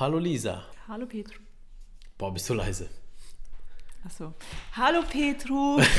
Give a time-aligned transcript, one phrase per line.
[0.00, 0.62] Hallo Lisa.
[0.86, 1.40] Hallo Petru.
[2.16, 2.88] Boah, bist du leise.
[4.04, 4.32] Achso.
[4.76, 5.80] Hallo Petru.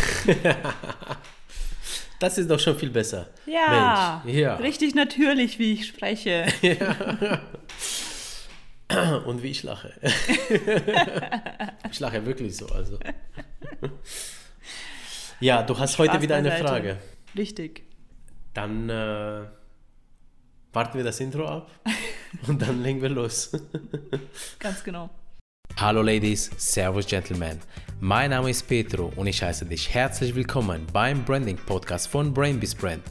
[2.20, 3.30] Das ist doch schon viel besser.
[3.46, 4.56] Ja, Mensch, ja.
[4.56, 6.48] richtig natürlich, wie ich spreche.
[9.26, 9.94] Und wie ich lache.
[11.90, 12.68] ich lache wirklich so.
[12.68, 13.00] Also.
[15.40, 16.68] Ja, du hast heute Spaß wieder eine beiseite.
[16.68, 16.98] Frage.
[17.38, 17.84] Richtig.
[18.54, 19.46] Dann äh,
[20.74, 21.72] warten wir das Intro ab
[22.48, 23.52] und dann legen wir los.
[24.60, 25.10] Ganz genau.
[25.78, 27.60] Hallo Ladies, Servus Gentlemen.
[28.02, 32.76] Mein Name ist Petro und ich heiße dich herzlich willkommen beim Branding Podcast von Brainbees
[32.76, 33.04] Brand.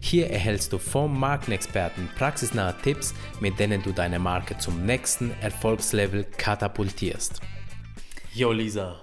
[0.00, 6.24] Hier erhältst du vom Markenexperten praxisnahe Tipps, mit denen du deine Marke zum nächsten Erfolgslevel
[6.24, 7.40] katapultierst.
[8.32, 9.00] Jo Lisa.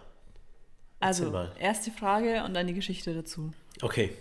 [1.00, 1.52] Also, mal.
[1.60, 3.52] erste Frage und dann die Geschichte dazu.
[3.82, 4.14] Okay,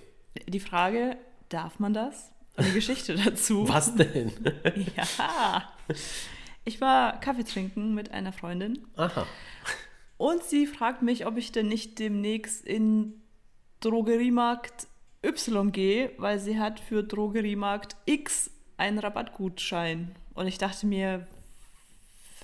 [0.46, 1.16] Die Frage,
[1.48, 2.32] darf man das?
[2.58, 3.68] Die Geschichte dazu.
[3.68, 4.32] was denn?
[4.96, 5.72] Ja.
[6.64, 9.26] Ich war Kaffee trinken mit einer Freundin Aha.
[10.18, 13.22] und sie fragt mich, ob ich denn nicht demnächst in
[13.80, 14.86] Drogeriemarkt
[15.24, 20.14] Y gehe, weil sie hat für Drogeriemarkt X einen Rabattgutschein.
[20.34, 21.26] Und ich dachte mir,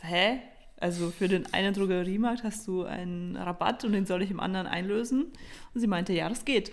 [0.03, 0.41] hä?
[0.79, 4.67] Also für den einen Drogeriemarkt hast du einen Rabatt und den soll ich im anderen
[4.67, 5.33] einlösen?
[5.75, 6.71] Und sie meinte, ja, das geht.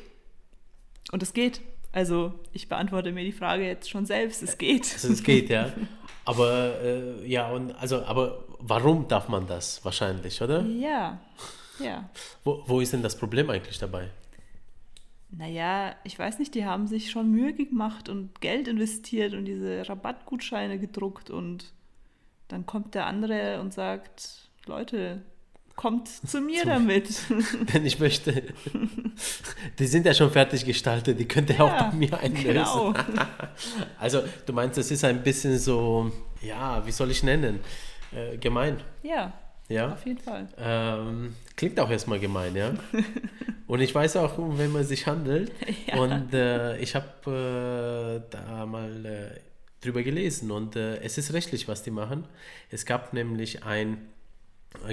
[1.12, 1.62] Und es geht.
[1.94, 4.92] Also ich beantworte mir die Frage jetzt schon selbst, es geht.
[4.94, 5.72] Also es geht, ja.
[6.26, 10.62] Aber äh, ja, und also, aber warum darf man das wahrscheinlich, oder?
[10.62, 11.20] Ja,
[11.80, 12.10] ja.
[12.46, 14.10] Wo, wo ist denn das Problem eigentlich dabei?
[15.32, 19.88] Naja, ich weiß nicht, die haben sich schon Mühe gemacht und Geld investiert und diese
[19.90, 21.74] Rabattgutscheine gedruckt und
[22.48, 25.24] dann kommt der andere und sagt, Leute,
[25.76, 27.10] kommt zu mir Zu- damit.
[27.74, 28.44] Denn ich möchte,
[29.80, 32.44] die sind ja schon fertig gestaltet, die könnt ihr auch Ja, bei mir einlösen.
[32.54, 32.94] genau.
[34.00, 37.60] Also du meinst, das ist ein bisschen so, ja, wie soll ich nennen?
[38.12, 39.34] Äh, gemein, ja,
[39.70, 39.94] ja?
[39.94, 40.48] auf jeden Fall.
[40.58, 42.74] Ähm, klingt auch erstmal gemein, ja.
[43.68, 45.52] Und ich weiß auch, um wen man sich handelt.
[45.88, 45.96] Ja.
[46.00, 49.40] Und äh, ich habe äh, da mal äh,
[49.81, 52.26] drüber gelesen und äh, es ist rechtlich, was die machen.
[52.70, 53.97] Es gab nämlich ein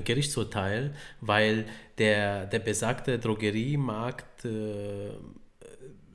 [0.04, 1.64] Gerichtsurteil, weil
[1.98, 5.10] der, der besagte Drogeriemarkt äh,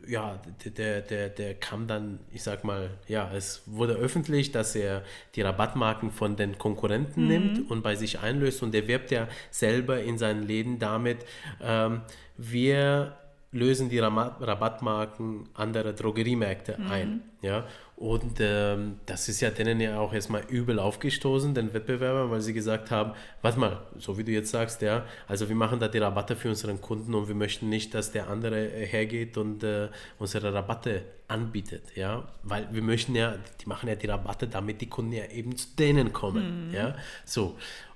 [0.07, 4.75] ja, der- der, der, der kam dann, ich sag mal, ja, es wurde öffentlich, dass
[4.75, 5.01] er
[5.35, 10.01] die Rabattmarken von den Konkurrenten nimmt und bei sich einlöst und er wirbt ja selber
[10.03, 11.25] in seinen Läden damit,
[11.59, 12.01] ähm,
[12.37, 13.17] wir
[13.51, 17.21] lösen die Rabattmarken anderer Drogeriemärkte ein.
[17.41, 17.65] Ja?
[17.97, 22.51] Und ähm, das ist ja denen ja auch erstmal übel aufgestoßen, den Wettbewerbern, weil sie
[22.51, 25.99] gesagt haben, warte mal, so wie du jetzt sagst, ja, also wir machen da die
[25.99, 29.87] Rabatte für unseren Kunden und wir möchten nicht, dass der andere hergeht und äh,
[30.19, 34.89] unsere Rabatte anbietet, ja, weil wir möchten ja, die machen ja die Rabatte, damit die
[34.89, 37.55] Kunden ja eben zu denen kommen, ja, so.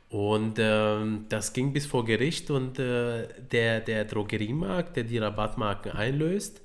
[0.10, 5.92] Und ähm, das ging bis vor Gericht und äh, der, der Drogeriemarkt, der die Rabattmarken
[5.92, 6.62] einlöst,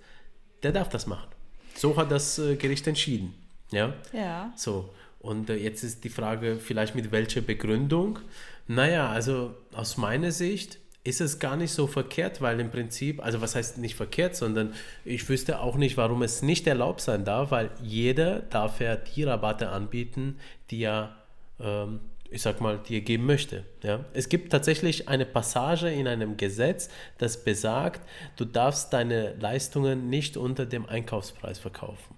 [0.62, 1.33] der darf das machen.
[1.76, 3.34] So hat das äh, Gericht entschieden.
[3.70, 4.90] Ja, Ja, so.
[5.20, 8.18] Und äh, jetzt ist die Frage, vielleicht mit welcher Begründung?
[8.66, 13.42] Naja, also aus meiner Sicht ist es gar nicht so verkehrt, weil im Prinzip, also
[13.42, 14.72] was heißt nicht verkehrt, sondern
[15.04, 19.24] ich wüsste auch nicht, warum es nicht erlaubt sein darf, weil jeder darf ja die
[19.24, 20.38] Rabatte anbieten,
[20.70, 21.14] die er,
[21.60, 22.00] ähm,
[22.34, 23.64] ich sag mal, die er geben möchte.
[23.82, 24.04] Ja?
[24.12, 28.02] Es gibt tatsächlich eine Passage in einem Gesetz, das besagt,
[28.36, 32.16] du darfst deine Leistungen nicht unter dem Einkaufspreis verkaufen.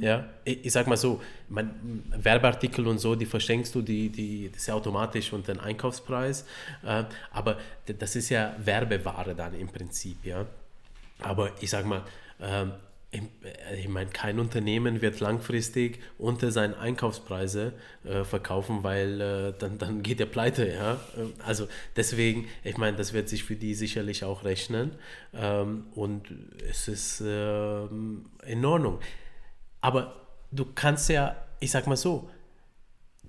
[0.00, 4.48] Ja, ich, ich sag mal so, mein, Werbeartikel und so, die verschenkst du, die, die,
[4.50, 6.44] das ist ja automatisch unter den Einkaufspreis.
[6.82, 10.46] Äh, aber das ist ja Werbeware dann im Prinzip, ja.
[11.20, 12.02] Aber ich sag mal,
[12.40, 12.72] ähm, äh,
[13.76, 17.72] ich meine, kein Unternehmen wird langfristig unter seinen Einkaufspreise
[18.04, 20.94] äh, verkaufen, weil äh, dann, dann geht der pleite, ja.
[21.16, 21.66] Äh, Also
[21.96, 24.92] deswegen, ich meine, das wird sich für die sicherlich auch rechnen
[25.34, 26.32] ähm, und
[26.70, 29.00] es ist ähm, in Ordnung.
[29.80, 30.14] Aber
[30.52, 32.30] du kannst ja, ich sag mal so,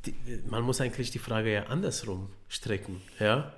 [0.06, 0.14] die,
[0.48, 3.52] man muss eigentlich die Frage ja andersrum strecken, ja?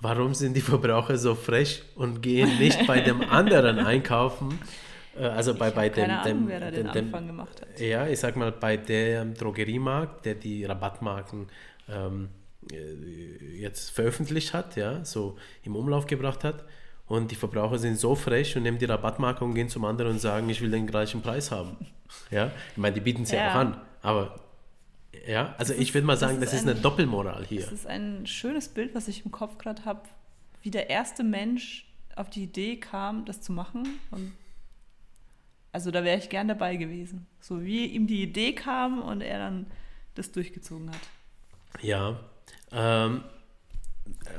[0.00, 4.58] Warum sind die Verbraucher so frech und gehen nicht bei dem anderen einkaufen?
[5.18, 7.80] Äh, Also bei, bei dem, keine Ahnung, dem, wer da den dem Anfang gemacht hat.
[7.80, 11.48] ja, ich sag mal, bei dem Drogeriemarkt, der die Rabattmarken
[11.88, 12.28] ähm,
[12.72, 16.64] äh, jetzt veröffentlicht hat, ja, so im Umlauf gebracht hat.
[17.08, 20.18] Und die Verbraucher sind so frech und nehmen die Rabattmarke und gehen zum anderen und
[20.20, 21.76] sagen, ich will den gleichen Preis haben.
[22.32, 23.38] Ja, ich meine, die bieten es ja.
[23.38, 23.50] Ja.
[23.52, 24.40] auch an, aber
[25.26, 27.60] ja, also Das ich würde mal das sagen, ist das ist ein- eine Doppelmoral hier.
[27.62, 30.00] Das ist ein schönes Bild, was ich im Kopf gerade habe,
[30.62, 31.86] wie der erste Mensch
[32.16, 33.98] auf die Idee kam, das zu machen.
[34.10, 34.32] Und
[35.76, 37.26] also da wäre ich gern dabei gewesen.
[37.38, 39.66] So wie ihm die Idee kam und er dann
[40.14, 41.00] das durchgezogen hat.
[41.82, 42.18] Ja.
[42.72, 43.24] Ähm,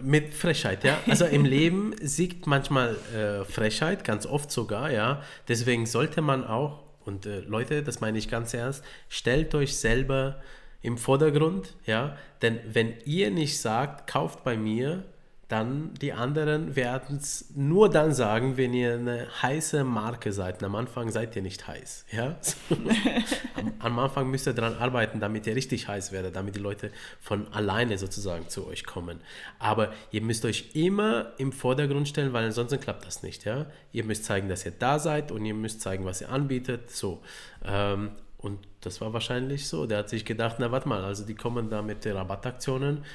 [0.02, 0.98] mit Frechheit, ja.
[1.06, 5.22] Also im Leben siegt manchmal äh, Frechheit, ganz oft sogar, ja.
[5.48, 10.42] Deswegen sollte man auch, und äh, Leute, das meine ich ganz ernst, stellt euch selber
[10.82, 12.18] im Vordergrund, ja.
[12.42, 15.04] Denn wenn ihr nicht sagt, kauft bei mir,
[15.48, 20.62] dann die anderen werden es nur dann sagen, wenn ihr eine heiße Marke seid.
[20.62, 22.06] am Anfang seid ihr nicht heiß.
[22.12, 22.36] Ja?
[23.56, 26.92] am, am, Anfang müsst ihr daran arbeiten, damit ihr richtig heiß werdet, damit die Leute
[27.22, 29.22] von alleine sozusagen zu euch kommen.
[29.58, 33.46] Aber ihr müsst euch immer im Vordergrund stellen, weil ansonsten klappt das nicht.
[33.46, 33.68] Ja?
[33.94, 36.92] Ihr müsst zeigen, dass ihr da seid und ihr müsst zeigen, was ihr anbietet.
[36.92, 37.22] So.
[37.64, 39.86] Ähm, und das war wahrscheinlich so.
[39.86, 43.06] Der hat sich gedacht, na warte mal, also die kommen da mit Rabattaktionen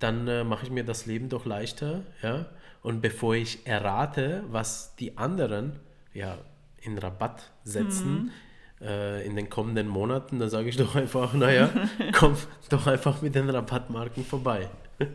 [0.00, 2.46] dann äh, mache ich mir das Leben doch leichter, ja.
[2.82, 5.78] Und bevor ich errate, was die anderen
[6.14, 6.38] ja
[6.80, 8.32] in Rabatt setzen
[8.80, 8.86] mhm.
[8.86, 11.70] äh, in den kommenden Monaten, dann sage ich doch einfach, naja,
[12.12, 12.36] komm
[12.70, 14.70] doch einfach mit den Rabattmarken vorbei.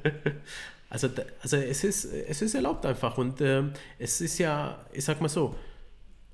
[0.89, 1.09] also,
[1.41, 3.63] also es ist, es ist erlaubt einfach und äh,
[3.97, 5.55] es ist ja, ich sag mal so,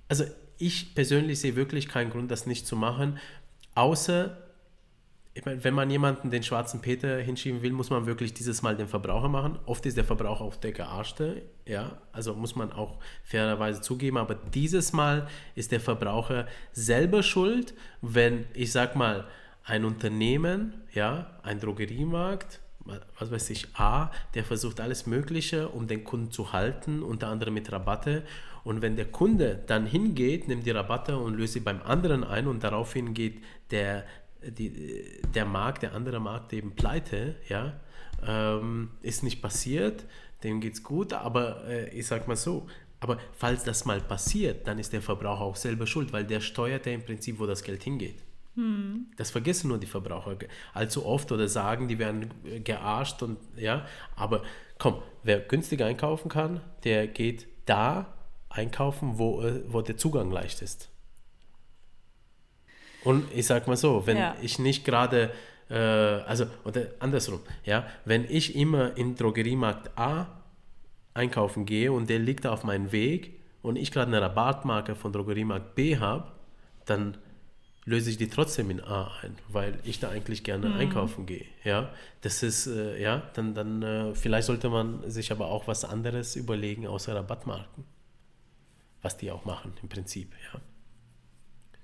[0.09, 0.25] also
[0.57, 3.17] ich persönlich sehe wirklich keinen Grund, das nicht zu machen,
[3.73, 4.37] außer
[5.33, 8.75] ich meine, wenn man jemanden den schwarzen Peter hinschieben will, muss man wirklich dieses Mal
[8.75, 9.59] den Verbraucher machen.
[9.65, 14.17] Oft ist der Verbraucher auch der Gearschte, ja, also muss man auch fairerweise zugeben.
[14.17, 19.25] Aber dieses Mal ist der Verbraucher selber schuld, wenn, ich sag mal,
[19.63, 22.59] ein Unternehmen, ja, ein Drogeriemarkt,
[23.19, 27.53] was weiß ich, A, der versucht alles Mögliche, um den Kunden zu halten, unter anderem
[27.53, 28.23] mit Rabatte.
[28.63, 32.47] Und wenn der Kunde dann hingeht, nimmt die Rabatte und löst sie beim anderen ein
[32.47, 34.03] und daraufhin geht der
[34.41, 37.79] die, der Markt, der andere Markt eben pleite, ja,
[38.25, 40.05] ähm, ist nicht passiert,
[40.43, 42.67] dem geht es gut, aber äh, ich sag mal so,
[42.99, 46.85] aber falls das mal passiert, dann ist der Verbraucher auch selber schuld, weil der steuert
[46.85, 48.23] ja im Prinzip, wo das Geld hingeht.
[48.55, 49.07] Hm.
[49.17, 50.35] Das vergessen nur die Verbraucher
[50.73, 52.29] allzu oft oder sagen, die werden
[52.63, 53.85] gearscht und ja,
[54.15, 54.43] aber
[54.77, 58.13] komm, wer günstig einkaufen kann, der geht da
[58.49, 60.90] einkaufen, wo, äh, wo der Zugang leicht ist.
[63.03, 64.35] Und ich sag mal so, wenn ja.
[64.41, 65.31] ich nicht gerade,
[65.69, 70.27] äh, also, oder andersrum, ja, wenn ich immer in Drogeriemarkt A
[71.13, 75.75] einkaufen gehe und der liegt auf meinem Weg und ich gerade eine Rabattmarke von Drogeriemarkt
[75.75, 76.31] B habe,
[76.85, 77.17] dann
[77.85, 80.77] löse ich die trotzdem in A ein, weil ich da eigentlich gerne mhm.
[80.77, 81.45] einkaufen gehe.
[81.63, 81.89] Ja,
[82.21, 86.35] das ist, äh, ja, dann, dann äh, vielleicht sollte man sich aber auch was anderes
[86.35, 87.83] überlegen außer Rabattmarken,
[89.01, 90.59] was die auch machen im Prinzip, ja.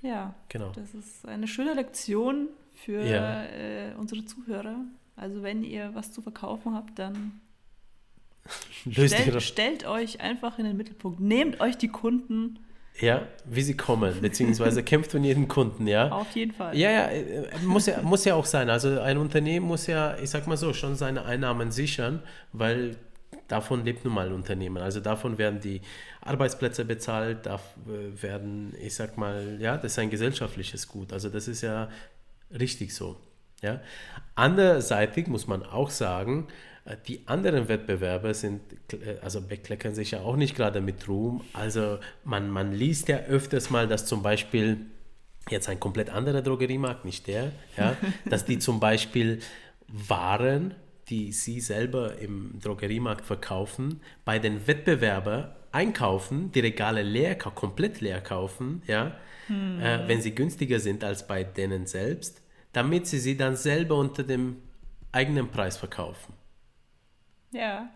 [0.07, 0.71] Ja, genau.
[0.73, 3.43] Das ist eine schöne Lektion für ja.
[3.43, 4.77] äh, unsere Zuhörer.
[5.15, 7.41] Also wenn ihr was zu verkaufen habt, dann
[8.91, 11.19] stellt, stellt euch einfach in den Mittelpunkt.
[11.19, 12.59] Nehmt euch die Kunden.
[12.99, 16.09] Ja, wie sie kommen, beziehungsweise kämpft von jedem Kunden, ja.
[16.09, 16.75] Auf jeden Fall.
[16.75, 18.69] Ja, ja, äh, muss ja, muss ja auch sein.
[18.69, 22.23] Also ein Unternehmen muss ja, ich sag mal so, schon seine Einnahmen sichern,
[22.53, 22.97] weil
[23.47, 24.77] davon lebt nun mal ein Unternehmen.
[24.77, 25.81] Also davon werden die
[26.21, 31.13] Arbeitsplätze bezahlt, da werden, ich sag mal, ja, das ist ein gesellschaftliches Gut.
[31.13, 31.89] Also das ist ja
[32.57, 33.17] richtig so.
[33.61, 33.81] Ja.
[34.35, 36.47] Anderseitig muss man auch sagen,
[37.07, 38.61] die anderen Wettbewerber sind,
[39.21, 41.43] also bekleckern sich ja auch nicht gerade mit Ruhm.
[41.53, 44.85] Also man, man liest ja öfters mal, dass zum Beispiel
[45.49, 47.95] jetzt ein komplett anderer Drogeriemarkt, nicht der, ja,
[48.25, 49.39] dass die zum Beispiel
[49.87, 50.75] Waren
[51.09, 58.21] die sie selber im Drogeriemarkt verkaufen, bei den Wettbewerbern einkaufen, die Regale leer, komplett leer
[58.21, 59.15] kaufen, ja,
[59.47, 59.79] hm.
[59.79, 62.41] äh, wenn sie günstiger sind als bei denen selbst,
[62.73, 64.57] damit sie sie dann selber unter dem
[65.11, 66.33] eigenen Preis verkaufen.
[67.51, 67.89] Ja.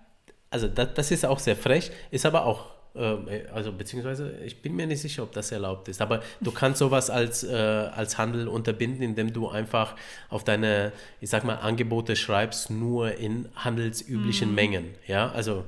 [0.50, 4.86] Also das, das ist auch sehr frech, ist aber auch also beziehungsweise ich bin mir
[4.86, 9.02] nicht sicher, ob das erlaubt ist, aber du kannst sowas als, äh, als Handel unterbinden,
[9.02, 9.96] indem du einfach
[10.30, 14.56] auf deine, ich sag mal, Angebote schreibst, nur in handelsüblichen mhm.
[14.56, 14.86] Mengen.
[15.08, 15.64] Ja, also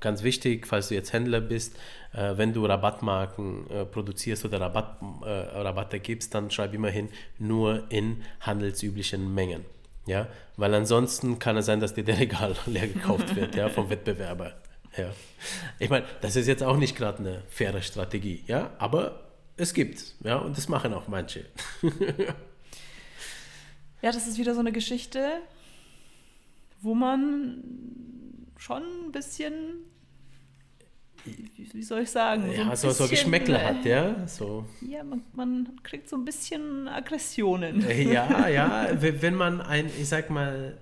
[0.00, 1.76] ganz wichtig, falls du jetzt Händler bist,
[2.12, 7.08] äh, wenn du Rabattmarken äh, produzierst oder Rabatt, äh, Rabatte gibst, dann schreib immerhin
[7.38, 9.64] nur in handelsüblichen Mengen.
[10.06, 13.88] Ja, weil ansonsten kann es sein, dass dir der Regal leer gekauft wird, ja, vom
[13.88, 14.52] Wettbewerber.
[14.96, 15.10] Ja.
[15.78, 19.24] Ich meine, das ist jetzt auch nicht gerade eine faire Strategie, ja, aber
[19.56, 21.44] es gibt, ja, und das machen auch manche.
[24.02, 25.40] ja, das ist wieder so eine Geschichte,
[26.80, 27.62] wo man
[28.56, 29.52] schon ein bisschen,
[31.24, 34.66] wie, soll ich sagen, so ja, so, so Geschmäckle äh, hat, ja, so.
[34.80, 37.84] Ja, man, man kriegt so ein bisschen Aggressionen.
[38.10, 40.78] Ja, ja, wenn man ein, ich sag mal,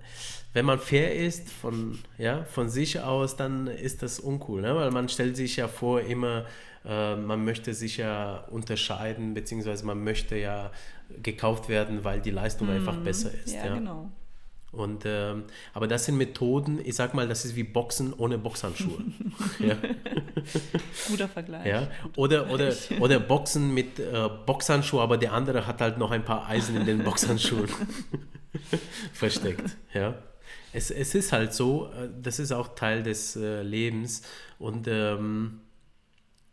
[0.52, 4.74] wenn man fair ist von, ja, von sich aus, dann ist das uncool, ne?
[4.74, 6.44] weil man stellt sich ja vor, immer,
[6.84, 10.70] äh, man möchte sich ja unterscheiden, beziehungsweise man möchte ja
[11.22, 12.74] gekauft werden, weil die Leistung mhm.
[12.74, 13.54] einfach besser ist.
[13.54, 14.10] Ja, ja, genau.
[14.72, 15.44] Und, ähm,
[15.74, 19.04] aber das sind Methoden, ich sag mal, das ist wie Boxen ohne Boxhandschuhe.
[19.58, 19.76] ja.
[21.08, 21.66] Guter Vergleich.
[21.66, 21.88] Ja.
[22.16, 26.48] Oder, oder, oder Boxen mit äh, Boxhandschuh, aber der andere hat halt noch ein paar
[26.48, 27.68] Eisen in den Boxhandschuhen
[29.12, 29.76] versteckt.
[29.92, 30.14] Ja.
[30.72, 34.22] Es, es ist halt so, äh, das ist auch Teil des äh, Lebens
[34.58, 35.60] und ähm,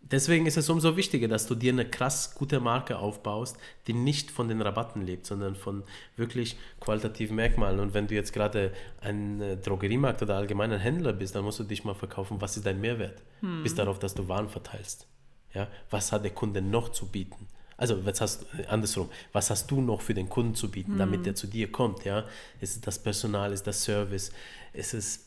[0.02, 3.58] deswegen ist es umso wichtiger, dass du dir eine krass gute Marke aufbaust,
[3.88, 5.84] die nicht von den Rabatten lebt, sondern von
[6.16, 7.80] wirklich qualitativen Merkmalen.
[7.80, 11.64] Und wenn du jetzt gerade ein äh, Drogeriemarkt oder allgemeiner Händler bist, dann musst du
[11.64, 13.22] dich mal verkaufen, was ist dein Mehrwert?
[13.42, 13.64] Hm.
[13.64, 15.08] Bis darauf, dass du Waren verteilst.
[15.54, 15.68] Ja?
[15.90, 17.48] Was hat der Kunde noch zu bieten?
[17.80, 21.22] Also was hast äh, andersrum, was hast du noch für den Kunden zu bieten, damit
[21.22, 21.28] hm.
[21.28, 22.04] er zu dir kommt?
[22.04, 22.26] Ja?
[22.60, 24.32] Ist es das Personal, ist das Service,
[24.74, 25.26] ist es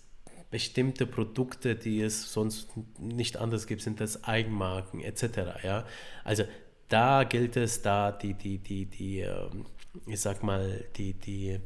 [0.51, 2.69] bestimmte Produkte, die es sonst
[2.99, 5.65] nicht anders gibt, sind das Eigenmarken etc.
[5.65, 5.87] Ja?
[6.25, 6.45] Also
[6.89, 9.65] da gilt es, da die, die, die, die, ähm,
[10.07, 11.59] ich sag mal, die, die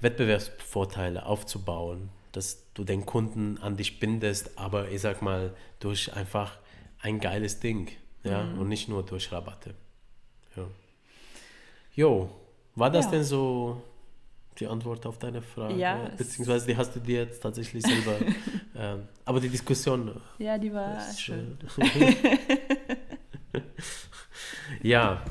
[0.00, 6.58] Wettbewerbsvorteile aufzubauen, dass du den Kunden an dich bindest, aber ich sag mal, durch einfach
[6.98, 7.92] ein geiles Ding,
[8.24, 8.58] ja, mhm.
[8.58, 9.76] und nicht nur durch Rabatte.
[10.56, 10.64] Ja.
[11.94, 12.30] Jo,
[12.74, 13.10] war das ja.
[13.12, 13.82] denn so
[14.58, 15.74] die Antwort auf deine Frage.
[15.74, 18.16] Ja, Beziehungsweise die hast du dir jetzt tatsächlich selber.
[18.76, 20.20] ähm, aber die Diskussion.
[20.38, 21.58] Ja, die war ist, schön.
[24.82, 25.22] ja.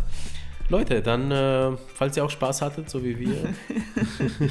[0.69, 3.37] Leute, dann, äh, falls ihr auch Spaß hattet, so wie wir.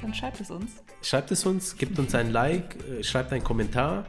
[0.00, 0.70] dann schreibt es uns.
[1.02, 4.06] Schreibt es uns, gebt uns ein Like, äh, schreibt einen Kommentar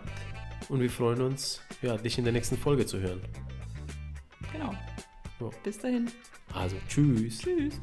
[0.70, 3.22] und wir freuen uns, ja, dich in der nächsten Folge zu hören.
[5.40, 5.52] So.
[5.64, 6.10] Bis dahin.
[6.54, 7.40] Also, tschüss.
[7.40, 7.80] Tschüss.